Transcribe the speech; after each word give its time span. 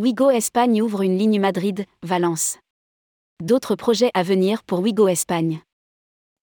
Wigo 0.00 0.30
Espagne 0.30 0.80
ouvre 0.80 1.02
une 1.02 1.18
ligne 1.18 1.38
Madrid-Valence. 1.38 2.58
D'autres 3.44 3.74
projets 3.74 4.10
à 4.14 4.22
venir 4.22 4.62
pour 4.62 4.80
Wigo 4.80 5.08
Espagne. 5.08 5.60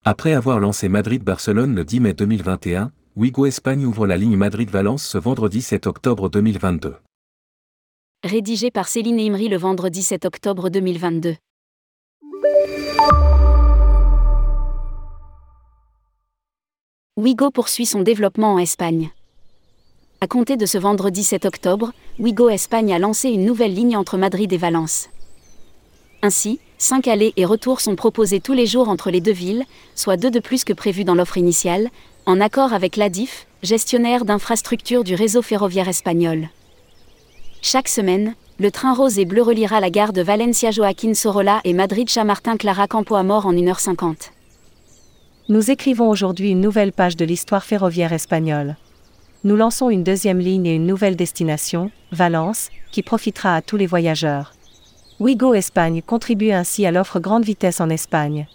Après 0.05 0.33
avoir 0.33 0.59
lancé 0.59 0.89
Madrid-Barcelone 0.89 1.73
le 1.73 1.83
10 1.83 1.99
mai 2.01 2.13
2021, 2.13 2.91
Wigo 3.15 3.47
Espagne 3.47 3.83
ouvre 3.83 4.05
la 4.05 4.15
ligne 4.15 4.38
Madrid-Valence 4.38 5.04
ce 5.04 5.18
vendredi 5.18 5.64
7 5.64 5.88
octobre 5.88 6.29
2022. 6.29 6.97
Rédigé 8.23 8.70
par 8.70 8.88
Céline 8.88 9.20
Imri 9.20 9.50
le 9.50 9.57
vendredi 9.57 10.04
7 10.04 10.25
octobre 10.25 10.69
2022. 10.69 11.36
Wigo 17.18 17.50
poursuit 17.50 17.87
son 17.87 18.04
développement 18.04 18.54
en 18.54 18.60
Espagne. 18.60 19.10
À 20.20 20.26
compter 20.26 20.57
de 20.57 20.66
ce 20.66 20.80
vendredi 20.80 21.24
7 21.24 21.46
octobre, 21.46 21.94
Wigo 22.18 22.50
Espagne 22.50 22.92
a 22.92 22.98
lancé 22.98 23.30
une 23.30 23.46
nouvelle 23.46 23.76
ligne 23.76 23.96
entre 23.96 24.18
Madrid 24.18 24.52
et 24.52 24.57
Valence. 24.57 25.10
Ainsi, 26.24 26.60
5 26.80 27.07
allées 27.07 27.34
et 27.38 27.46
retours 27.46 27.82
sont 27.82 27.96
proposés 27.96 28.40
tous 28.40 28.54
les 28.54 28.66
jours 28.66 28.90
entre 28.90 29.12
les 29.12 29.21
deux 29.21 29.32
villes, 29.32 29.64
soit 29.93 30.18
deux 30.18 30.32
de 30.32 30.40
plus 30.40 30.64
que 30.64 30.74
prévu 30.74 31.04
dans 31.04 31.14
l'offre 31.14 31.38
initiale, 31.38 31.90
en 32.26 32.42
accord 32.42 32.73
avec 32.73 32.95
l'ADIF, 32.95 33.45
gestionnaire 33.62 34.26
d'infrastructures 34.26 35.03
du 35.03 35.14
réseau 35.14 35.44
ferroviaire 35.44 35.88
espagnol. 35.88 36.50
Chaque 37.62 37.88
semaine, 37.88 38.34
le 38.58 38.72
train 38.72 38.95
rose 38.95 39.20
et 39.20 39.26
bleu 39.26 39.44
reliera 39.44 39.80
la 39.80 39.92
gare 39.92 40.14
de 40.14 40.23
Valencia 40.23 40.72
Joaquín 40.72 41.14
Sorolla 41.14 41.62
et 41.64 41.73
Madrid 41.73 42.09
Chamartin 42.09 42.58
Clara 42.58 42.88
Campo 42.88 43.14
Amor 43.14 43.45
en 43.45 43.54
1h50. 43.54 44.31
Nous 45.50 45.70
écrivons 45.70 46.09
aujourd'hui 46.09 46.50
une 46.50 46.62
nouvelle 46.62 46.92
page 46.92 47.18
de 47.18 47.23
l'histoire 47.23 47.64
ferroviaire 47.64 48.14
espagnole. 48.14 48.78
Nous 49.44 49.55
lançons 49.55 49.91
une 49.91 50.03
deuxième 50.03 50.39
ligne 50.39 50.66
et 50.66 50.75
une 50.75 50.88
nouvelle 50.88 51.16
destination, 51.16 51.92
Valence, 52.12 52.70
qui 52.92 53.03
profitera 53.03 53.56
à 53.56 53.62
tous 53.62 53.78
les 53.78 53.86
voyageurs. 53.86 54.53
Wigo 55.20 55.53
Espagne 55.53 56.02
contribue 56.02 56.52
ainsi 56.52 56.86
à 56.88 56.92
l'offre 56.92 57.20
grande 57.20 57.45
vitesse 57.45 57.80
en 57.80 57.89
Espagne. 57.89 58.47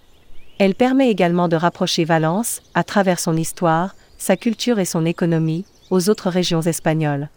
Elle 0.58 0.74
permet 0.74 1.08
également 1.08 1.46
de 1.46 1.56
rapprocher 1.56 2.04
Valence, 2.04 2.62
à 2.74 2.82
travers 2.82 3.20
son 3.20 3.36
histoire, 3.36 3.94
sa 4.18 4.36
culture 4.36 4.80
et 4.80 4.84
son 4.84 5.06
économie, 5.06 5.64
aux 5.90 6.10
autres 6.10 6.30
régions 6.30 6.62
espagnoles. 6.62 7.28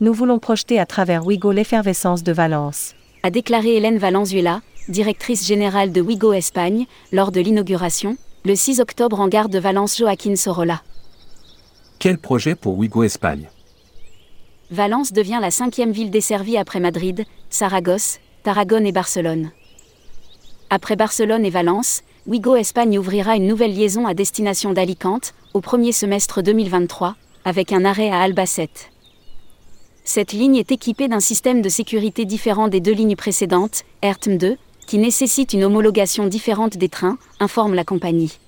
Nous 0.00 0.12
voulons 0.12 0.38
projeter 0.38 0.78
à 0.78 0.86
travers 0.86 1.26
Wigo 1.26 1.50
l'effervescence 1.50 2.22
de 2.22 2.32
Valence. 2.32 2.94
A 3.24 3.30
déclaré 3.30 3.76
Hélène 3.76 3.98
Valenzuela, 3.98 4.62
directrice 4.88 5.44
générale 5.44 5.90
de 5.90 6.00
Wigo 6.00 6.32
Espagne, 6.32 6.86
lors 7.12 7.32
de 7.32 7.40
l'inauguration, 7.40 8.16
le 8.44 8.54
6 8.54 8.78
octobre 8.78 9.18
en 9.18 9.26
gare 9.26 9.48
de 9.48 9.58
Valence 9.58 9.98
Joaquín 9.98 10.36
Sorolla. 10.36 10.82
Quel 12.06 12.18
projet 12.18 12.54
pour 12.54 12.78
Wigo 12.78 13.02
Espagne? 13.02 13.50
Valence 14.70 15.12
devient 15.12 15.40
la 15.42 15.50
cinquième 15.50 15.90
ville 15.90 16.12
desservie 16.12 16.56
après 16.56 16.78
Madrid, 16.78 17.24
Saragosse, 17.50 18.20
Tarragone 18.44 18.86
et 18.86 18.92
Barcelone. 18.92 19.50
Après 20.70 20.94
Barcelone 20.94 21.44
et 21.44 21.50
Valence, 21.50 22.04
Wigo 22.28 22.54
Espagne 22.54 22.96
ouvrira 22.96 23.34
une 23.34 23.48
nouvelle 23.48 23.74
liaison 23.74 24.06
à 24.06 24.14
destination 24.14 24.72
d'Alicante, 24.72 25.34
au 25.52 25.60
premier 25.60 25.90
semestre 25.90 26.42
2023, 26.42 27.16
avec 27.44 27.72
un 27.72 27.84
arrêt 27.84 28.10
à 28.10 28.20
Albacete. 28.20 28.92
Cette 30.04 30.32
ligne 30.32 30.54
est 30.54 30.70
équipée 30.70 31.08
d'un 31.08 31.18
système 31.18 31.60
de 31.60 31.68
sécurité 31.68 32.24
différent 32.24 32.68
des 32.68 32.78
deux 32.78 32.94
lignes 32.94 33.16
précédentes, 33.16 33.82
ERTM 34.02 34.38
2, 34.38 34.56
qui 34.86 34.98
nécessite 34.98 35.54
une 35.54 35.64
homologation 35.64 36.28
différente 36.28 36.76
des 36.76 36.88
trains, 36.88 37.18
informe 37.40 37.74
la 37.74 37.82
compagnie. 37.82 38.38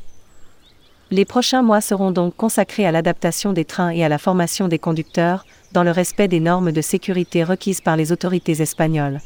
Les 1.10 1.24
prochains 1.24 1.62
mois 1.62 1.80
seront 1.80 2.10
donc 2.10 2.36
consacrés 2.36 2.84
à 2.84 2.92
l'adaptation 2.92 3.54
des 3.54 3.64
trains 3.64 3.90
et 3.90 4.04
à 4.04 4.10
la 4.10 4.18
formation 4.18 4.68
des 4.68 4.78
conducteurs, 4.78 5.46
dans 5.72 5.82
le 5.82 5.90
respect 5.90 6.28
des 6.28 6.40
normes 6.40 6.70
de 6.70 6.80
sécurité 6.82 7.44
requises 7.44 7.80
par 7.80 7.96
les 7.96 8.12
autorités 8.12 8.60
espagnoles. 8.60 9.20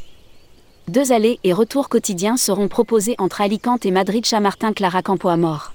Deux 0.89 1.13
allées 1.13 1.41
et 1.43 1.53
retours 1.53 1.89
quotidiens 1.89 2.37
seront 2.37 2.69
proposés 2.69 3.17
entre 3.19 3.41
Alicante 3.41 3.85
et 3.85 3.91
Madrid 3.91 4.25
Chamartin 4.25 4.73
Clara 4.73 5.03
Campo 5.03 5.29
Amor. 5.29 5.73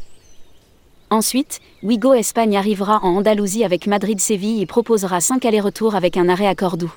Ensuite, 1.09 1.59
Wigo 1.83 2.13
Espagne 2.13 2.57
arrivera 2.57 2.99
en 3.03 3.15
Andalousie 3.15 3.63
avec 3.63 3.87
Madrid 3.87 4.19
Séville 4.19 4.61
et 4.61 4.65
proposera 4.65 5.21
cinq 5.21 5.45
allers-retours 5.45 5.95
avec 5.95 6.17
un 6.17 6.27
arrêt 6.27 6.47
à 6.47 6.55
Cordoue. 6.55 6.93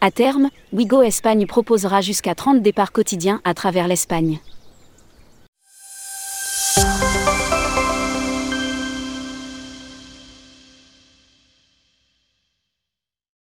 À 0.00 0.12
terme, 0.12 0.50
Wigo 0.72 1.02
Espagne 1.02 1.46
proposera 1.46 2.00
jusqu'à 2.00 2.36
30 2.36 2.62
départs 2.62 2.92
quotidiens 2.92 3.40
à 3.44 3.54
travers 3.54 3.88
l'Espagne. 3.88 4.40